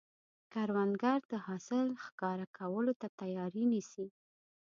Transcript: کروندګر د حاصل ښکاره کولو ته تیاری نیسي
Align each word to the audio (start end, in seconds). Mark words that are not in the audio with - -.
کروندګر 0.53 1.19
د 1.31 1.33
حاصل 1.45 1.87
ښکاره 2.03 2.45
کولو 2.57 2.93
ته 3.01 3.07
تیاری 3.19 3.63
نیسي 3.71 4.07